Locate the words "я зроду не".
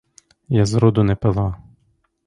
0.49-1.15